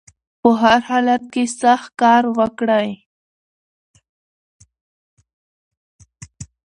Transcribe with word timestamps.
په 0.41 0.49
هر 0.61 0.79
حالت 0.89 1.23
کې 1.33 1.43
سخت 1.61 1.89
کار 2.01 2.23
وکړئ 2.37 2.89